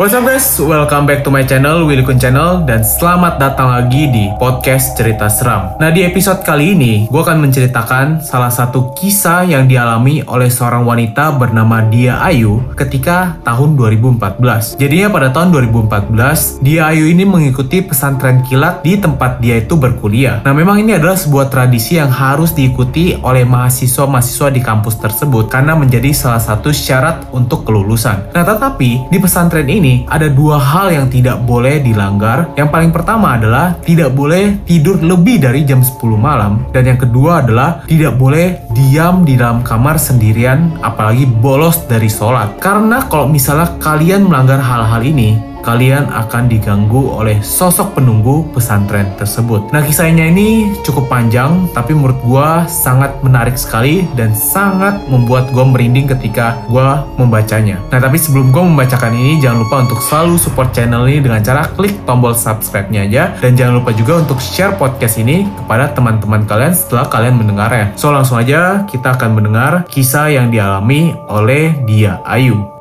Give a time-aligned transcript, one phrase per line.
[0.00, 4.08] What's up guys, welcome back to my channel, Willy Kun Channel, dan selamat datang lagi
[4.08, 5.76] di podcast cerita seram.
[5.76, 10.88] Nah di episode kali ini, gue akan menceritakan salah satu kisah yang dialami oleh seorang
[10.88, 14.80] wanita bernama Dia Ayu ketika tahun 2014.
[14.80, 20.40] Jadinya pada tahun 2014, Dia Ayu ini mengikuti pesantren kilat di tempat dia itu berkuliah.
[20.48, 25.76] Nah memang ini adalah sebuah tradisi yang harus diikuti oleh mahasiswa-mahasiswa di kampus tersebut karena
[25.76, 28.32] menjadi salah satu syarat untuk kelulusan.
[28.32, 32.54] Nah tetapi di pesantren ini ini ada dua hal yang tidak boleh dilanggar.
[32.54, 37.42] Yang paling pertama adalah tidak boleh tidur lebih dari jam 10 malam dan yang kedua
[37.42, 42.62] adalah tidak boleh diam di dalam kamar sendirian apalagi bolos dari sholat.
[42.62, 49.70] Karena kalau misalnya kalian melanggar hal-hal ini, kalian akan diganggu oleh sosok penunggu pesantren tersebut.
[49.70, 55.64] Nah kisahnya ini cukup panjang tapi menurut gue sangat menarik sekali dan sangat membuat gue
[55.64, 56.88] merinding ketika gue
[57.20, 57.78] membacanya.
[57.92, 61.68] Nah tapi sebelum gue membacakan ini jangan lupa untuk selalu support channel ini dengan cara
[61.76, 66.72] klik tombol subscribe-nya aja dan jangan lupa juga untuk share podcast ini kepada teman-teman kalian
[66.72, 67.92] setelah kalian mendengarnya.
[67.94, 72.79] So langsung aja kita akan mendengar kisah yang dialami oleh Dia Ayu.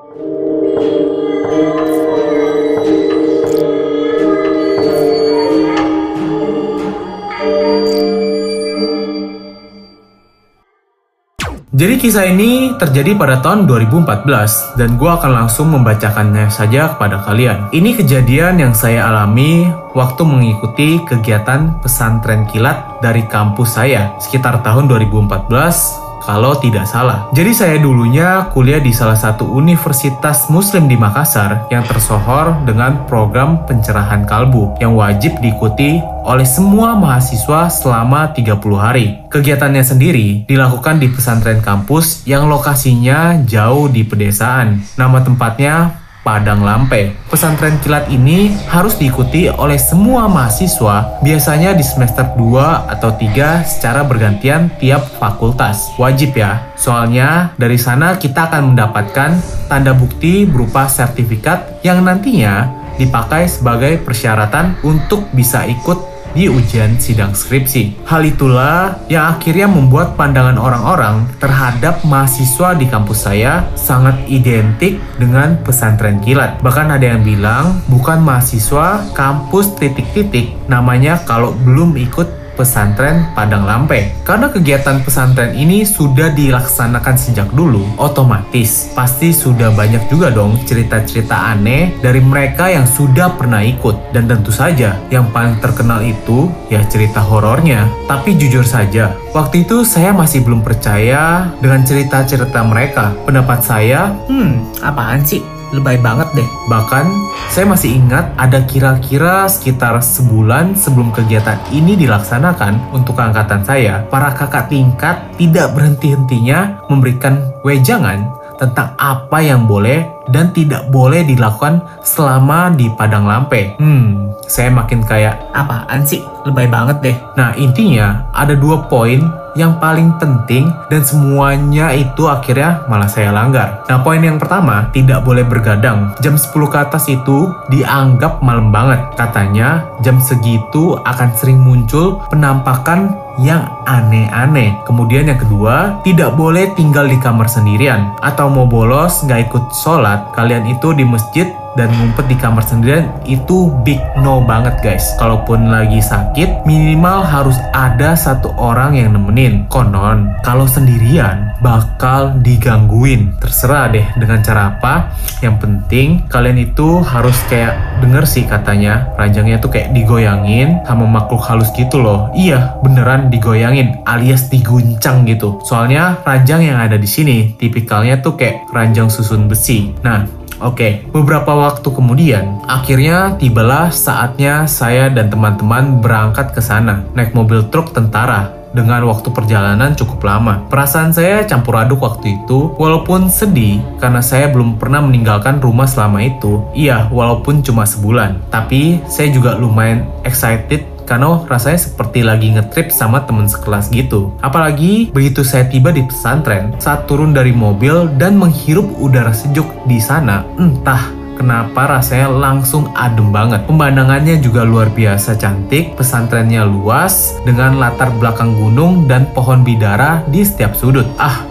[11.69, 17.69] Jadi kisah ini terjadi pada tahun 2014 dan gue akan langsung membacakannya saja kepada kalian.
[17.69, 24.89] Ini kejadian yang saya alami waktu mengikuti kegiatan pesantren kilat dari kampus saya sekitar tahun
[24.89, 27.27] 2014 kalau tidak salah.
[27.35, 33.65] Jadi saya dulunya kuliah di salah satu universitas muslim di Makassar yang tersohor dengan program
[33.65, 39.07] pencerahan kalbu yang wajib diikuti oleh semua mahasiswa selama 30 hari.
[39.33, 44.83] Kegiatannya sendiri dilakukan di pesantren kampus yang lokasinya jauh di pedesaan.
[44.93, 47.15] Nama tempatnya Padang Lampe.
[47.31, 54.03] Pesantren kilat ini harus diikuti oleh semua mahasiswa, biasanya di semester 2 atau 3 secara
[54.03, 55.95] bergantian tiap fakultas.
[55.95, 59.31] Wajib ya, soalnya dari sana kita akan mendapatkan
[59.71, 67.35] tanda bukti berupa sertifikat yang nantinya dipakai sebagai persyaratan untuk bisa ikut di ujian sidang
[67.35, 68.05] skripsi.
[68.07, 75.59] Hal itulah yang akhirnya membuat pandangan orang-orang terhadap mahasiswa di kampus saya sangat identik dengan
[75.61, 76.61] pesantren kilat.
[76.63, 84.11] Bahkan ada yang bilang bukan mahasiswa kampus titik-titik namanya kalau belum ikut pesantren Padang Lampe.
[84.27, 91.55] Karena kegiatan pesantren ini sudah dilaksanakan sejak dulu, otomatis pasti sudah banyak juga dong cerita-cerita
[91.55, 94.11] aneh dari mereka yang sudah pernah ikut.
[94.11, 97.87] Dan tentu saja yang paling terkenal itu ya cerita horornya.
[98.11, 103.15] Tapi jujur saja, waktu itu saya masih belum percaya dengan cerita-cerita mereka.
[103.23, 105.58] Pendapat saya, hmm, apaan sih?
[105.73, 106.49] Lebay banget deh.
[106.69, 107.05] Bahkan
[107.49, 114.33] saya masih ingat ada kira-kira sekitar sebulan sebelum kegiatan ini dilaksanakan untuk angkatan saya, para
[114.33, 122.73] kakak tingkat tidak berhenti-hentinya memberikan wejangan tentang apa yang boleh dan tidak boleh dilakukan selama
[122.73, 123.75] di Padang Lampe.
[123.81, 126.21] Hmm, saya makin kayak apaan sih?
[126.45, 127.17] Lebay banget deh.
[127.35, 129.19] Nah, intinya ada dua poin
[129.57, 133.83] yang paling penting dan semuanya itu akhirnya malah saya langgar.
[133.91, 136.13] Nah poin yang pertama, tidak boleh bergadang.
[136.21, 139.01] Jam 10 ke atas itu dianggap malam banget.
[139.17, 144.75] Katanya jam segitu akan sering muncul penampakan yang aneh-aneh.
[144.83, 148.11] Kemudian yang kedua, tidak boleh tinggal di kamar sendirian.
[148.19, 153.09] Atau mau bolos nggak ikut sholat, kalian itu di masjid dan ngumpet di kamar sendirian
[153.27, 155.13] itu big no banget guys.
[155.19, 159.69] Kalaupun lagi sakit, minimal harus ada satu orang yang nemenin.
[159.69, 163.35] Konon, kalau sendirian bakal digangguin.
[163.37, 165.11] Terserah deh dengan cara apa.
[165.43, 171.43] Yang penting kalian itu harus kayak denger sih katanya ranjangnya tuh kayak digoyangin sama makhluk
[171.43, 172.31] halus gitu loh.
[172.35, 175.59] Iya, beneran digoyangin alias diguncang gitu.
[175.67, 179.91] Soalnya ranjang yang ada di sini tipikalnya tuh kayak ranjang susun besi.
[180.03, 187.31] Nah, Oke, beberapa waktu kemudian, akhirnya tibalah saatnya saya dan teman-teman berangkat ke sana, naik
[187.31, 190.67] mobil truk tentara dengan waktu perjalanan cukup lama.
[190.69, 196.21] Perasaan saya campur aduk waktu itu, walaupun sedih karena saya belum pernah meninggalkan rumah selama
[196.21, 196.61] itu.
[196.75, 203.25] Iya, walaupun cuma sebulan, tapi saya juga lumayan excited karena rasanya seperti lagi ngetrip sama
[203.25, 204.29] temen sekelas gitu.
[204.45, 209.97] Apalagi begitu saya tiba di pesantren, saat turun dari mobil dan menghirup udara sejuk di
[209.97, 211.01] sana, entah
[211.39, 213.63] kenapa rasanya langsung adem banget.
[213.65, 220.43] Pemandangannya juga luar biasa cantik, pesantrennya luas dengan latar belakang gunung dan pohon bidara di
[220.43, 221.07] setiap sudut.
[221.15, 221.47] Ah,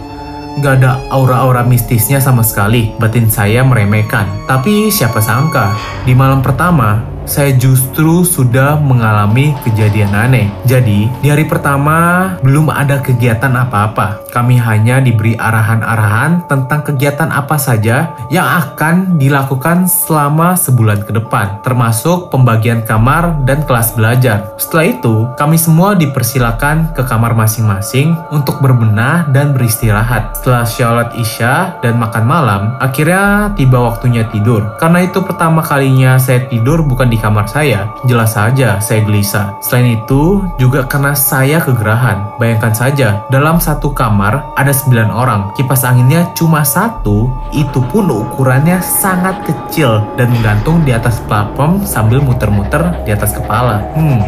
[0.61, 2.93] nggak ada aura-aura mistisnya sama sekali.
[3.01, 4.29] Batin saya meremehkan.
[4.45, 5.73] Tapi siapa sangka,
[6.05, 10.49] di malam pertama, saya justru sudah mengalami kejadian aneh.
[10.65, 14.25] Jadi, di hari pertama belum ada kegiatan apa-apa.
[14.33, 21.61] Kami hanya diberi arahan-arahan tentang kegiatan apa saja yang akan dilakukan selama sebulan ke depan,
[21.61, 24.57] termasuk pembagian kamar dan kelas belajar.
[24.57, 30.33] Setelah itu, kami semua dipersilakan ke kamar masing-masing untuk berbenah dan beristirahat.
[30.41, 34.73] Setelah sholat isya dan makan malam, akhirnya tiba waktunya tidur.
[34.81, 39.59] Karena itu pertama kalinya saya tidur bukan di kamar saya, jelas saja saya gelisah.
[39.59, 42.39] Selain itu, juga karena saya kegerahan.
[42.39, 45.51] Bayangkan saja, dalam satu kamar ada 9 orang.
[45.53, 52.23] Kipas anginnya cuma satu, itu pun ukurannya sangat kecil dan menggantung di atas platform sambil
[52.23, 53.83] muter-muter di atas kepala.
[53.93, 54.23] Hmm,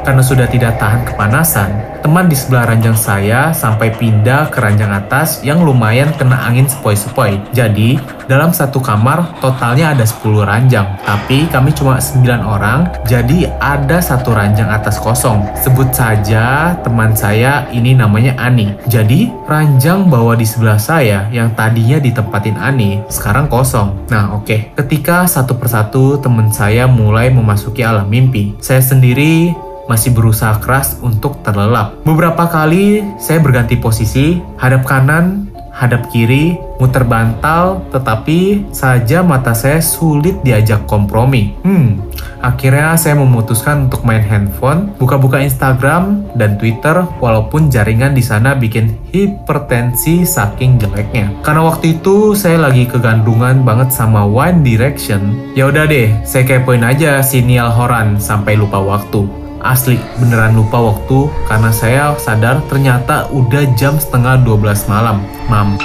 [0.00, 1.68] karena sudah tidak tahan kepanasan,
[2.00, 7.36] teman di sebelah ranjang saya sampai pindah ke ranjang atas yang lumayan kena angin sepoi-sepoi.
[7.52, 10.88] Jadi, dalam satu kamar totalnya ada 10 ranjang.
[11.04, 15.42] Tapi kami cuma 9 orang, jadi ada satu ranjang atas kosong.
[15.58, 18.70] Sebut saja teman saya ini namanya Ani.
[18.86, 24.06] Jadi, ranjang bawah di sebelah saya yang tadinya ditempatin Ani, sekarang kosong.
[24.06, 24.46] Nah, oke.
[24.46, 24.60] Okay.
[24.78, 29.50] Ketika satu persatu teman saya mulai memasuki alam mimpi, saya sendiri
[29.90, 31.98] masih berusaha keras untuk terlelap.
[32.06, 35.49] Beberapa kali saya berganti posisi, hadap kanan,
[35.80, 41.56] hadap kiri, muter bantal, tetapi saja mata saya sulit diajak kompromi.
[41.64, 42.04] Hmm,
[42.44, 48.92] akhirnya saya memutuskan untuk main handphone, buka-buka Instagram dan Twitter, walaupun jaringan di sana bikin
[49.08, 51.32] hipertensi saking jeleknya.
[51.40, 55.32] Karena waktu itu saya lagi kegandungan banget sama One Direction.
[55.56, 59.40] Ya udah deh, saya kepoin aja si Niall Horan sampai lupa waktu.
[59.60, 65.20] Asli, beneran lupa waktu karena saya sadar ternyata udah jam setengah 12 malam.
[65.52, 65.76] Mam.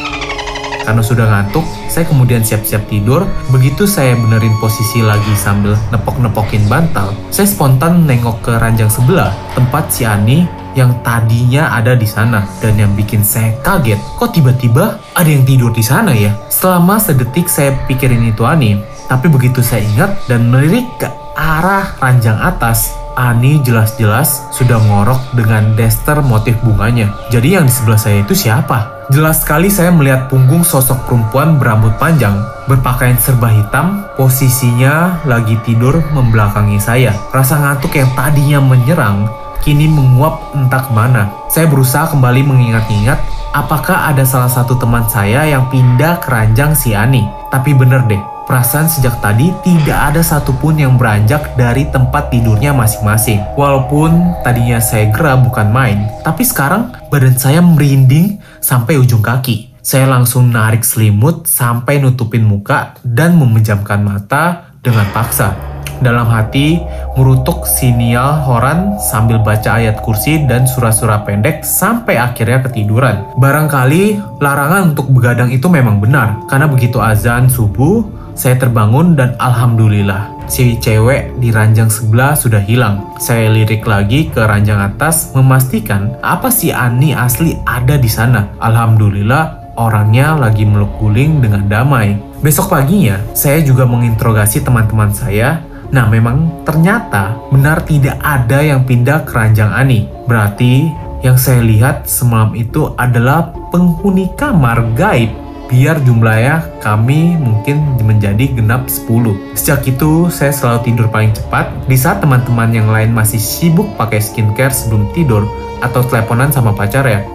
[0.86, 3.26] Karena sudah ngantuk, saya kemudian siap-siap tidur.
[3.50, 9.90] Begitu saya benerin posisi lagi sambil nepok-nepokin bantal, saya spontan nengok ke ranjang sebelah, tempat
[9.90, 10.46] si Ani
[10.78, 12.46] yang tadinya ada di sana.
[12.62, 16.38] Dan yang bikin saya kaget, kok tiba-tiba ada yang tidur di sana ya?
[16.54, 18.78] Selama sedetik saya pikirin itu Ani,
[19.10, 25.72] tapi begitu saya ingat dan melirik ke arah ranjang atas, Ani jelas-jelas sudah ngorok dengan
[25.80, 27.16] daster motif bunganya.
[27.32, 29.08] Jadi yang di sebelah saya itu siapa?
[29.08, 32.36] Jelas sekali saya melihat punggung sosok perempuan berambut panjang,
[32.68, 37.16] berpakaian serba hitam, posisinya lagi tidur membelakangi saya.
[37.32, 39.32] Rasa ngantuk yang tadinya menyerang,
[39.64, 41.32] kini menguap entah ke mana.
[41.48, 43.20] Saya berusaha kembali mengingat-ingat
[43.56, 47.24] apakah ada salah satu teman saya yang pindah ke ranjang si Ani.
[47.48, 53.42] Tapi bener deh, Perasaan sejak tadi tidak ada satupun yang beranjak dari tempat tidurnya masing-masing.
[53.58, 59.74] Walaupun tadinya saya gerah bukan main, tapi sekarang badan saya merinding sampai ujung kaki.
[59.82, 65.58] Saya langsung narik selimut sampai nutupin muka dan memejamkan mata dengan paksa.
[65.96, 66.84] Dalam hati,
[67.16, 73.24] merutuk sinial Horan sambil baca ayat kursi dan surah-surah pendek sampai akhirnya ketiduran.
[73.40, 78.04] Barangkali larangan untuk begadang itu memang benar, karena begitu azan subuh,
[78.36, 83.16] saya terbangun dan alhamdulillah si cewek di ranjang sebelah sudah hilang.
[83.18, 88.52] Saya lirik lagi ke ranjang atas memastikan apa si Ani asli ada di sana.
[88.62, 92.20] Alhamdulillah orangnya lagi meluk guling dengan damai.
[92.44, 99.24] Besok paginya saya juga menginterogasi teman-teman saya Nah memang ternyata benar tidak ada yang pindah
[99.24, 100.10] ke ranjang Ani.
[100.26, 100.90] Berarti
[101.22, 108.88] yang saya lihat semalam itu adalah penghuni kamar gaib biar jumlahnya kami mungkin menjadi genap
[108.88, 109.58] 10.
[109.58, 114.22] Sejak itu, saya selalu tidur paling cepat di saat teman-teman yang lain masih sibuk pakai
[114.22, 115.46] skincare sebelum tidur
[115.82, 117.26] atau teleponan sama pacar ya.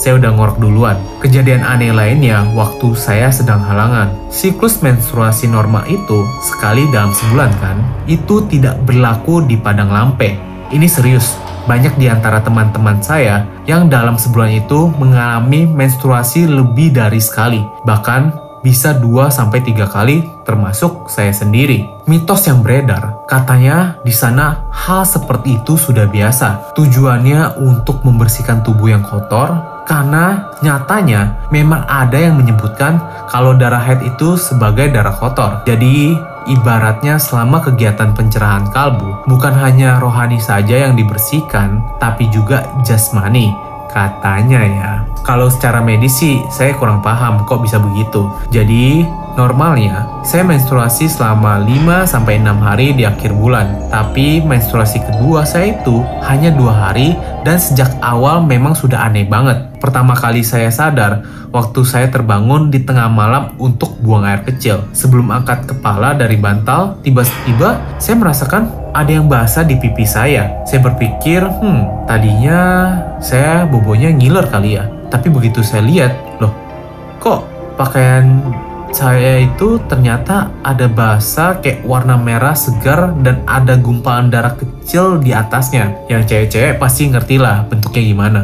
[0.00, 0.96] Saya udah ngorok duluan.
[1.20, 4.08] Kejadian aneh lainnya waktu saya sedang halangan.
[4.32, 7.76] Siklus menstruasi normal itu sekali dalam sebulan kan?
[8.08, 10.40] Itu tidak berlaku di padang lampe.
[10.72, 11.36] Ini serius,
[11.70, 18.34] banyak di antara teman-teman saya yang dalam sebulan itu mengalami menstruasi lebih dari sekali, bahkan
[18.60, 21.86] bisa 2 sampai 3 kali termasuk saya sendiri.
[22.10, 26.74] Mitos yang beredar, katanya di sana hal seperti itu sudah biasa.
[26.74, 32.98] Tujuannya untuk membersihkan tubuh yang kotor karena nyatanya memang ada yang menyebutkan
[33.30, 35.62] kalau darah haid itu sebagai darah kotor.
[35.64, 36.18] Jadi
[36.50, 43.54] Ibaratnya selama kegiatan pencerahan kalbu, bukan hanya rohani saja yang dibersihkan, tapi juga jasmani.
[43.86, 44.90] Katanya ya.
[45.22, 48.26] Kalau secara medis sih saya kurang paham kok bisa begitu.
[48.50, 49.06] Jadi
[49.38, 53.88] Normalnya, saya menstruasi selama 5-6 hari di akhir bulan.
[53.88, 57.14] Tapi menstruasi kedua saya itu hanya dua hari
[57.46, 59.70] dan sejak awal memang sudah aneh banget.
[59.78, 64.84] Pertama kali saya sadar waktu saya terbangun di tengah malam untuk buang air kecil.
[64.92, 70.66] Sebelum angkat kepala dari bantal, tiba-tiba saya merasakan ada yang basah di pipi saya.
[70.66, 72.60] Saya berpikir, hmm, tadinya
[73.22, 74.84] saya bobonya ngiler kali ya.
[75.10, 76.54] Tapi begitu saya lihat, loh,
[77.18, 78.42] kok pakaian
[78.90, 85.30] saya itu ternyata ada basah kayak warna merah segar dan ada gumpalan darah kecil di
[85.30, 85.94] atasnya.
[86.10, 88.40] Yang cewek-cewek pasti ngerti lah bentuknya gimana.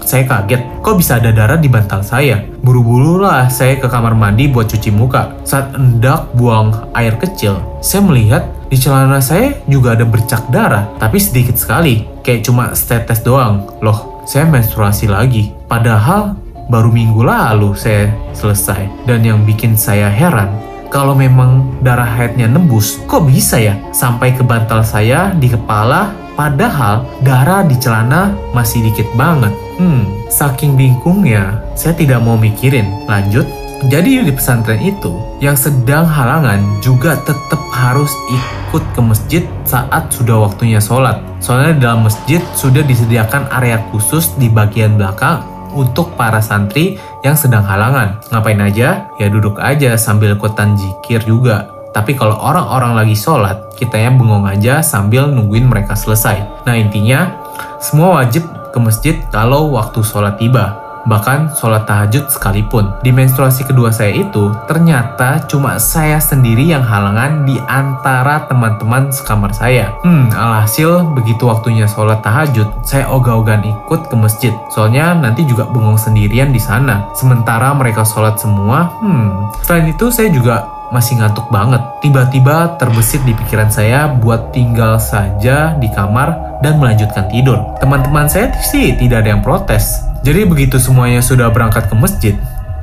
[0.00, 2.42] Saya kaget, kok bisa ada darah di bantal saya?
[2.64, 5.38] Buru-buru lah saya ke kamar mandi buat cuci muka.
[5.46, 8.42] Saat hendak buang air kecil, saya melihat
[8.72, 13.68] di celana saya juga ada bercak darah, tapi sedikit sekali, kayak cuma setetes doang.
[13.84, 15.52] Loh, saya menstruasi lagi.
[15.68, 16.39] Padahal
[16.70, 18.86] baru minggu lalu saya selesai.
[19.04, 20.48] Dan yang bikin saya heran,
[20.90, 27.06] kalau memang darah haidnya nembus, kok bisa ya sampai ke bantal saya di kepala, padahal
[27.22, 29.54] darah di celana masih dikit banget.
[29.78, 32.86] Hmm, saking bingungnya, saya tidak mau mikirin.
[33.06, 33.46] Lanjut,
[33.86, 40.42] jadi di pesantren itu, yang sedang halangan juga tetap harus ikut ke masjid saat sudah
[40.42, 41.22] waktunya sholat.
[41.38, 47.62] Soalnya dalam masjid sudah disediakan area khusus di bagian belakang untuk para santri yang sedang
[47.62, 48.18] halangan.
[48.32, 49.10] Ngapain aja?
[49.20, 51.68] Ya duduk aja sambil ikutan jikir juga.
[51.90, 56.62] Tapi kalau orang-orang lagi sholat, kita yang bengong aja sambil nungguin mereka selesai.
[56.62, 57.34] Nah intinya,
[57.82, 60.79] semua wajib ke masjid kalau waktu sholat tiba
[61.10, 62.94] bahkan sholat tahajud sekalipun.
[63.02, 69.50] Di menstruasi kedua saya itu, ternyata cuma saya sendiri yang halangan di antara teman-teman sekamar
[69.50, 69.90] saya.
[70.06, 74.54] Hmm, alhasil begitu waktunya sholat tahajud, saya ogah-ogahan ikut ke masjid.
[74.70, 77.10] Soalnya nanti juga bengong sendirian di sana.
[77.18, 79.50] Sementara mereka sholat semua, hmm.
[79.66, 81.78] Selain itu saya juga masih ngantuk banget.
[82.02, 87.62] Tiba-tiba terbesit di pikiran saya buat tinggal saja di kamar dan melanjutkan tidur.
[87.78, 90.09] Teman-teman saya sih tidak ada yang protes.
[90.20, 92.34] Jadi begitu semuanya sudah berangkat ke masjid,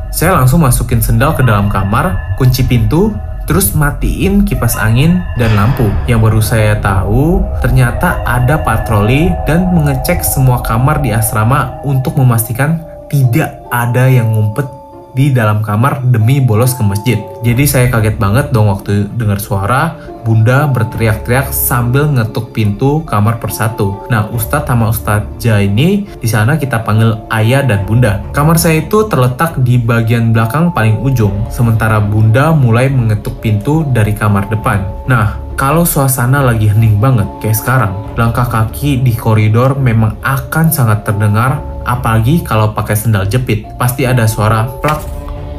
[0.10, 3.14] saya langsung masukin sendal ke dalam kamar, kunci pintu,
[3.46, 5.88] terus matiin kipas angin dan lampu.
[6.10, 12.82] Yang baru saya tahu, ternyata ada patroli dan mengecek semua kamar di asrama untuk memastikan
[13.08, 14.77] tidak ada yang ngumpet
[15.18, 17.18] di dalam kamar demi bolos ke masjid.
[17.42, 24.06] Jadi saya kaget banget dong waktu dengar suara bunda berteriak-teriak sambil ngetuk pintu kamar persatu.
[24.14, 28.22] Nah, Ustadz sama Ustadzah ini di sana kita panggil ayah dan bunda.
[28.36, 34.14] Kamar saya itu terletak di bagian belakang paling ujung, sementara bunda mulai mengetuk pintu dari
[34.14, 34.86] kamar depan.
[35.10, 41.02] Nah, kalau suasana lagi hening banget kayak sekarang, langkah kaki di koridor memang akan sangat
[41.02, 43.64] terdengar apalagi kalau pakai sendal jepit.
[43.80, 45.02] Pasti ada suara plak,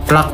[0.05, 0.29] plak,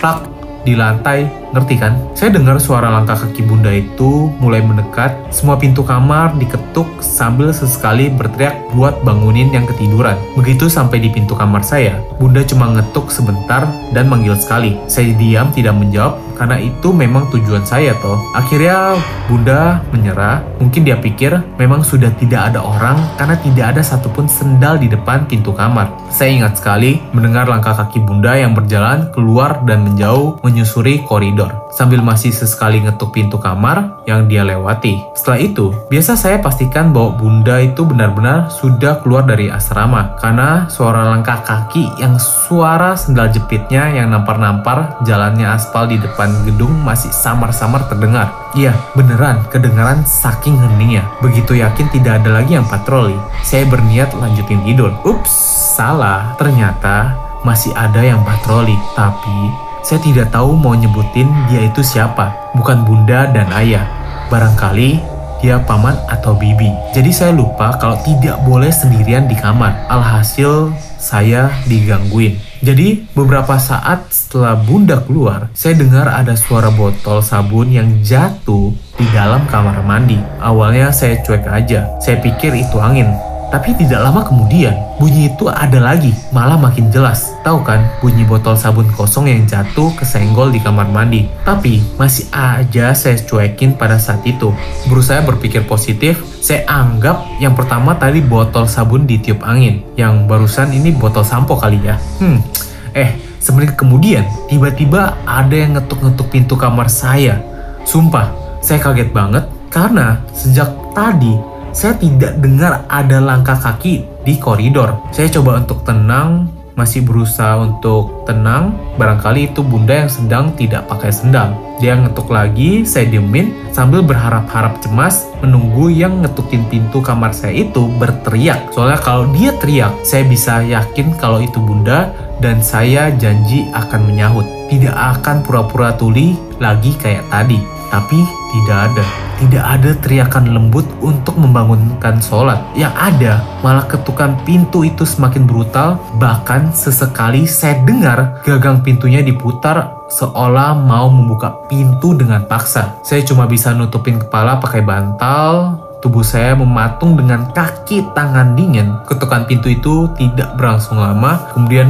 [0.00, 0.18] plak
[0.64, 1.94] di lantai Ngerti kan?
[2.16, 8.10] Saya dengar suara langkah kaki bunda itu mulai mendekat, semua pintu kamar diketuk sambil sesekali
[8.10, 10.18] berteriak buat bangunin yang ketiduran.
[10.34, 14.74] Begitu sampai di pintu kamar saya, bunda cuma ngetuk sebentar dan manggil sekali.
[14.90, 18.20] Saya diam tidak menjawab karena itu memang tujuan saya toh.
[18.36, 24.28] Akhirnya bunda menyerah, mungkin dia pikir memang sudah tidak ada orang karena tidak ada satupun
[24.28, 25.88] sendal di depan pintu kamar.
[26.12, 31.68] Saya ingat sekali mendengar langkah kaki bunda yang berjalan keluar dan menjauh menyusuri koridor koridor
[31.68, 35.04] sambil masih sesekali ngetuk pintu kamar yang dia lewati.
[35.12, 41.04] Setelah itu, biasa saya pastikan bahwa bunda itu benar-benar sudah keluar dari asrama karena suara
[41.04, 47.84] langkah kaki yang suara sendal jepitnya yang nampar-nampar jalannya aspal di depan gedung masih samar-samar
[47.92, 48.32] terdengar.
[48.56, 51.04] Iya, beneran kedengaran saking heningnya.
[51.20, 54.96] Begitu yakin tidak ada lagi yang patroli, saya berniat lanjutin tidur.
[55.04, 55.28] Ups,
[55.76, 56.32] salah.
[56.40, 57.12] Ternyata
[57.44, 63.30] masih ada yang patroli, tapi saya tidak tahu mau nyebutin dia itu siapa, bukan bunda
[63.30, 63.86] dan ayah.
[64.26, 64.98] Barangkali
[65.38, 66.74] dia paman atau bibi.
[66.90, 69.86] Jadi saya lupa kalau tidak boleh sendirian di kamar.
[69.86, 72.34] Alhasil saya digangguin.
[72.66, 79.06] Jadi beberapa saat setelah bunda keluar, saya dengar ada suara botol sabun yang jatuh di
[79.14, 80.18] dalam kamar mandi.
[80.42, 83.14] Awalnya saya cuek aja, saya pikir itu angin.
[83.56, 87.32] Tapi tidak lama kemudian, bunyi itu ada lagi, malah makin jelas.
[87.40, 91.24] Tahu kan, bunyi botol sabun kosong yang jatuh kesenggol di kamar mandi.
[91.40, 94.52] Tapi, masih aja saya cuekin pada saat itu.
[94.92, 99.80] Berusaha berpikir positif, saya anggap yang pertama tadi botol sabun ditiup angin.
[99.96, 101.96] Yang barusan ini botol sampo kali ya.
[102.20, 102.44] Hmm,
[102.92, 107.40] eh, semenit kemudian, tiba-tiba ada yang ngetuk-ngetuk pintu kamar saya.
[107.88, 114.96] Sumpah, saya kaget banget karena sejak tadi saya tidak dengar ada langkah kaki di koridor.
[115.12, 118.72] Saya coba untuk tenang, masih berusaha untuk tenang.
[118.96, 121.52] Barangkali itu bunda yang sedang tidak pakai sendal.
[121.76, 127.92] Dia ngetuk lagi, saya diemin sambil berharap-harap cemas menunggu yang ngetukin pintu kamar saya itu
[128.00, 128.72] berteriak.
[128.72, 132.08] Soalnya kalau dia teriak, saya bisa yakin kalau itu bunda
[132.40, 134.48] dan saya janji akan menyahut.
[134.72, 137.60] Tidak akan pura-pura tuli lagi kayak tadi.
[137.92, 139.04] Tapi tidak ada.
[139.36, 142.56] Tidak ada teriakan lembut untuk membangunkan sholat.
[142.72, 146.00] Yang ada malah ketukan pintu itu semakin brutal.
[146.16, 152.96] Bahkan sesekali saya dengar gagang pintunya diputar seolah mau membuka pintu dengan paksa.
[153.04, 158.94] Saya cuma bisa nutupin kepala pakai bantal, Tubuh saya mematung dengan kaki tangan dingin.
[159.08, 161.88] Ketukan pintu itu tidak berlangsung lama, kemudian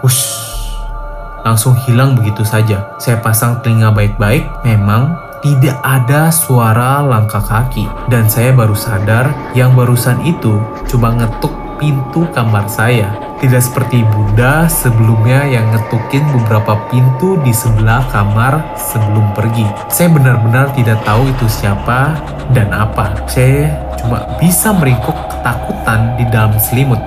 [0.00, 0.24] wush,
[1.44, 2.96] langsung hilang begitu saja.
[3.02, 7.84] Saya pasang telinga baik-baik, memang tidak ada suara langkah kaki.
[8.08, 13.10] Dan saya baru sadar yang barusan itu cuma ngetuk pintu kamar saya.
[13.42, 19.66] Tidak seperti Bunda sebelumnya yang ngetukin beberapa pintu di sebelah kamar sebelum pergi.
[19.90, 22.14] Saya benar-benar tidak tahu itu siapa
[22.54, 23.26] dan apa.
[23.26, 27.02] Saya cuma bisa meringkuk ketakutan di dalam selimut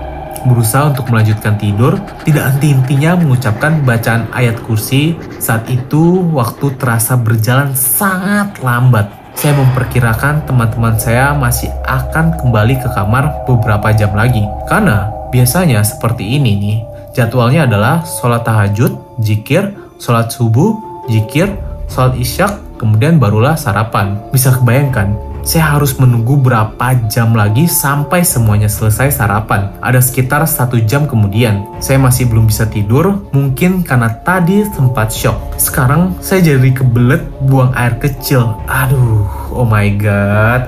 [0.45, 5.17] berusaha untuk melanjutkan tidur, tidak henti-hentinya mengucapkan bacaan ayat kursi.
[5.41, 9.09] Saat itu, waktu terasa berjalan sangat lambat.
[9.35, 14.47] Saya memperkirakan teman-teman saya masih akan kembali ke kamar beberapa jam lagi.
[14.71, 16.77] Karena biasanya seperti ini nih,
[17.11, 20.79] jadwalnya adalah sholat tahajud, jikir, sholat subuh,
[21.11, 21.51] jikir,
[21.91, 24.15] sholat isyak, kemudian barulah sarapan.
[24.31, 29.77] Bisa kebayangkan, saya harus menunggu berapa jam lagi sampai semuanya selesai sarapan.
[29.77, 31.69] Ada sekitar satu jam kemudian.
[31.77, 35.37] Saya masih belum bisa tidur, mungkin karena tadi sempat shock.
[35.61, 38.57] Sekarang saya jadi kebelet buang air kecil.
[38.65, 40.65] Aduh, oh my god.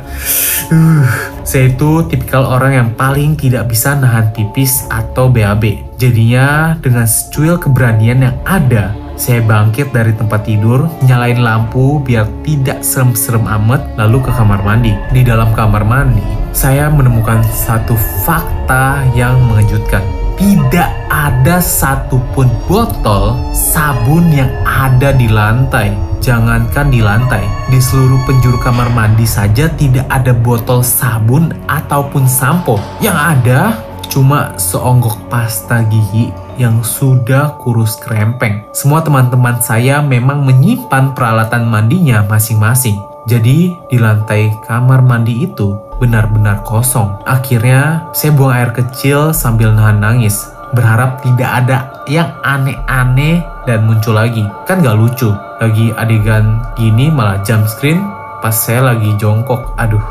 [0.70, 1.10] Uh,
[1.42, 5.98] saya itu tipikal orang yang paling tidak bisa nahan pipis atau BAB.
[5.98, 12.86] Jadinya dengan secuil keberanian yang ada, saya bangkit dari tempat tidur, nyalain lampu biar tidak
[12.86, 14.94] serem-serem amat, lalu ke kamar mandi.
[15.10, 16.22] Di dalam kamar mandi,
[16.54, 20.06] saya menemukan satu fakta yang mengejutkan.
[20.38, 25.98] Tidak ada satupun botol sabun yang ada di lantai.
[26.22, 32.78] Jangankan di lantai, di seluruh penjuru kamar mandi saja tidak ada botol sabun ataupun sampo.
[33.02, 33.62] Yang ada
[34.10, 38.66] cuma seonggok pasta gigi yang sudah kurus krempeng.
[38.74, 42.98] Semua teman-teman saya memang menyimpan peralatan mandinya masing-masing.
[43.28, 47.20] Jadi di lantai kamar mandi itu benar-benar kosong.
[47.28, 50.48] Akhirnya saya buang air kecil sambil nahan nangis.
[50.72, 54.48] Berharap tidak ada yang aneh-aneh dan muncul lagi.
[54.64, 55.32] Kan gak lucu.
[55.60, 58.00] Lagi adegan gini malah jump screen
[58.40, 59.76] pas saya lagi jongkok.
[59.76, 60.04] Aduh,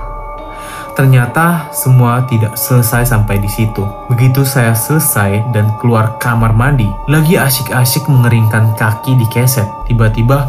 [0.96, 3.84] Ternyata semua tidak selesai sampai di situ.
[4.08, 9.68] Begitu saya selesai dan keluar kamar mandi, lagi asyik-asyik mengeringkan kaki di keset.
[9.84, 10.48] Tiba-tiba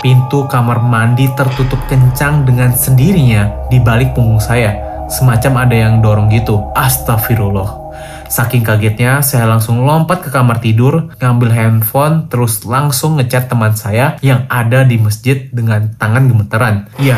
[0.00, 5.04] pintu kamar mandi tertutup kencang dengan sendirinya di balik punggung saya.
[5.12, 6.64] Semacam ada yang dorong gitu.
[6.72, 7.92] Astagfirullah.
[8.32, 14.16] Saking kagetnya, saya langsung lompat ke kamar tidur, ngambil handphone, terus langsung ngechat teman saya
[14.24, 16.92] yang ada di masjid dengan tangan gemeteran.
[17.00, 17.16] Iya,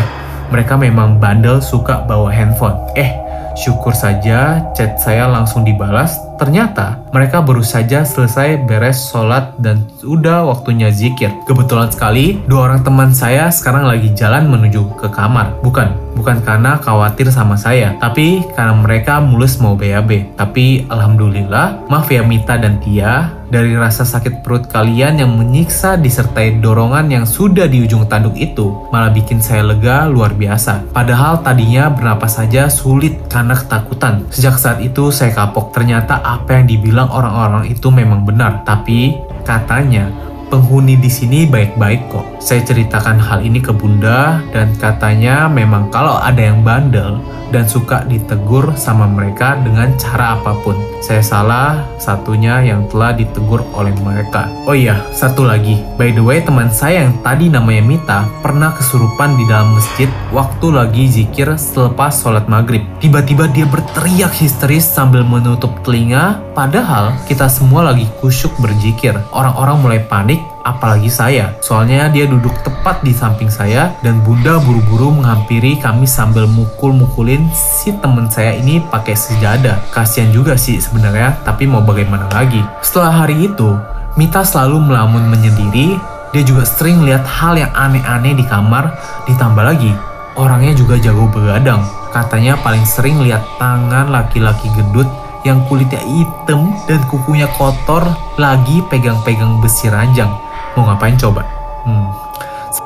[0.51, 2.77] mereka memang bandel suka bawa handphone.
[2.99, 3.11] Eh,
[3.59, 6.19] syukur saja chat saya langsung dibalas.
[6.41, 11.29] Ternyata mereka baru saja selesai beres sholat dan sudah waktunya zikir.
[11.45, 15.53] Kebetulan sekali, dua orang teman saya sekarang lagi jalan menuju ke kamar.
[15.61, 20.33] Bukan, bukan karena khawatir sama saya, tapi karena mereka mulus mau BAB.
[20.41, 26.63] Tapi alhamdulillah, maaf ya Mita dan Tia, dari rasa sakit perut kalian yang menyiksa disertai
[26.63, 30.95] dorongan yang sudah di ujung tanduk itu malah bikin saya lega luar biasa.
[30.95, 34.25] Padahal tadinya bernapas saja sulit karena ketakutan.
[34.31, 35.75] Sejak saat itu saya kapok.
[35.75, 38.63] Ternyata apa yang dibilang orang-orang itu memang benar.
[38.63, 40.09] Tapi katanya
[40.51, 42.27] penghuni di sini baik-baik kok.
[42.41, 47.21] Saya ceritakan hal ini ke Bunda dan katanya memang kalau ada yang bandel
[47.53, 50.79] dan suka ditegur sama mereka dengan cara apa pun.
[51.05, 54.49] Saya salah satunya yang telah ditegur oleh mereka.
[54.65, 55.81] Oh iya, satu lagi.
[55.99, 60.67] By the way, teman saya yang tadi namanya Mita pernah kesurupan di dalam masjid waktu
[60.71, 62.85] lagi zikir selepas sholat maghrib.
[63.03, 69.17] Tiba-tiba dia berteriak histeris sambil menutup telinga, padahal kita semua lagi kusyuk berzikir.
[69.35, 71.57] Orang-orang mulai panik apalagi saya.
[71.65, 77.93] Soalnya dia duduk tepat di samping saya dan bunda buru-buru menghampiri kami sambil mukul-mukulin si
[78.01, 79.81] temen saya ini pakai sejadah.
[79.93, 82.61] Kasian juga sih sebenarnya, tapi mau bagaimana lagi.
[82.85, 83.77] Setelah hari itu,
[84.19, 85.95] Mita selalu melamun menyendiri,
[86.35, 88.91] dia juga sering lihat hal yang aneh-aneh di kamar,
[89.31, 89.95] ditambah lagi,
[90.35, 91.83] orangnya juga jago begadang.
[92.11, 95.07] Katanya paling sering lihat tangan laki-laki gendut
[95.47, 98.05] yang kulitnya hitam dan kukunya kotor
[98.37, 100.29] lagi pegang-pegang besi ranjang.
[100.77, 101.43] Mau ngapain coba?
[101.87, 102.09] Hmm.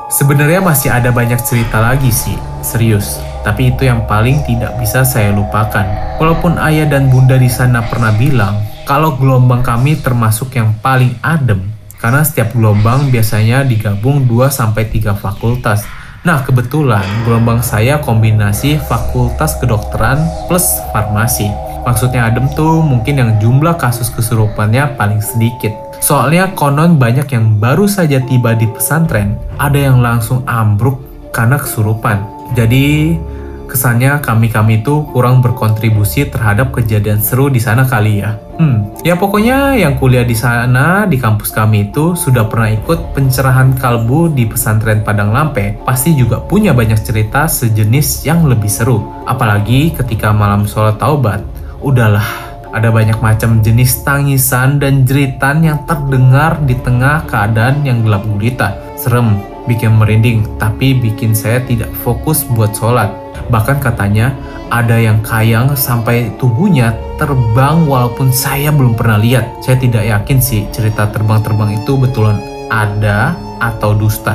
[0.09, 3.20] Sebenarnya masih ada banyak cerita lagi sih, serius.
[3.44, 5.85] Tapi itu yang paling tidak bisa saya lupakan.
[6.16, 11.61] Walaupun ayah dan bunda di sana pernah bilang, kalau gelombang kami termasuk yang paling adem,
[12.01, 15.85] karena setiap gelombang biasanya digabung 2-3 fakultas
[16.25, 21.53] Nah, kebetulan gelombang saya kombinasi fakultas kedokteran plus farmasi.
[21.85, 25.84] Maksudnya adem tuh mungkin yang jumlah kasus kesurupannya paling sedikit.
[26.04, 31.00] Soalnya konon banyak yang baru saja tiba di pesantren, ada yang langsung ambruk
[31.32, 32.20] karena kesurupan.
[32.52, 33.16] Jadi
[33.64, 38.36] kesannya kami-kami itu kurang berkontribusi terhadap kejadian seru di sana kali ya.
[38.60, 43.72] Hmm, ya pokoknya yang kuliah di sana di kampus kami itu sudah pernah ikut pencerahan
[43.72, 49.24] kalbu di pesantren Padang Lampe, pasti juga punya banyak cerita sejenis yang lebih seru.
[49.24, 51.40] Apalagi ketika malam sholat taubat,
[51.80, 58.26] udahlah ada banyak macam jenis tangisan dan jeritan yang terdengar di tengah keadaan yang gelap
[58.26, 58.74] gulita.
[58.98, 59.38] Serem,
[59.70, 63.14] bikin merinding, tapi bikin saya tidak fokus buat sholat.
[63.46, 64.34] Bahkan katanya
[64.74, 69.62] ada yang kayang sampai tubuhnya terbang walaupun saya belum pernah lihat.
[69.62, 72.42] Saya tidak yakin sih cerita terbang-terbang itu betulan
[72.74, 74.34] ada atau dusta.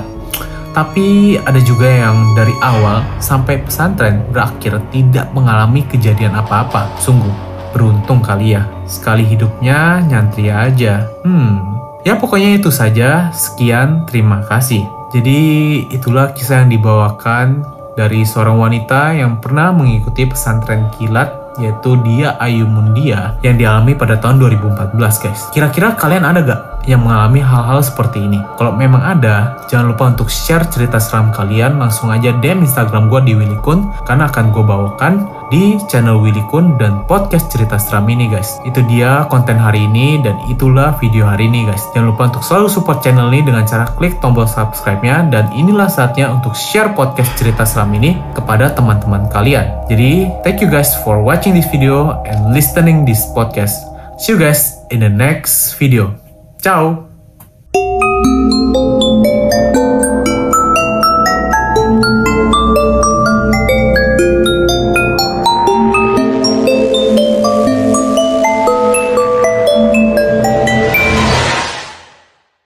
[0.70, 6.88] Tapi ada juga yang dari awal sampai pesantren berakhir tidak mengalami kejadian apa-apa.
[7.02, 8.68] Sungguh beruntung kali ya.
[8.86, 11.08] Sekali hidupnya nyantri aja.
[11.26, 13.30] Hmm, ya pokoknya itu saja.
[13.32, 14.86] Sekian, terima kasih.
[15.10, 15.42] Jadi
[15.90, 17.66] itulah kisah yang dibawakan
[17.98, 24.16] dari seorang wanita yang pernah mengikuti pesantren kilat yaitu Dia Ayu Mundia yang dialami pada
[24.16, 25.42] tahun 2014 guys.
[25.52, 28.40] Kira-kira kalian ada gak yang mengalami hal-hal seperti ini?
[28.56, 33.22] Kalau memang ada, jangan lupa untuk share cerita seram kalian langsung aja DM Instagram gue
[33.28, 35.14] di Willy Kun karena akan gue bawakan
[35.50, 38.62] di channel Willy Kun dan podcast cerita seram ini guys.
[38.66, 41.82] Itu dia konten hari ini dan itulah video hari ini guys.
[41.92, 46.30] Jangan lupa untuk selalu support channel ini dengan cara klik tombol subscribe-nya dan inilah saatnya
[46.30, 49.66] untuk share podcast cerita seram ini kepada teman-teman kalian.
[49.90, 53.74] Jadi, thank you guys for watching this video and listening this podcast.
[54.22, 56.14] See you guys in the next video.
[56.62, 57.10] Ciao!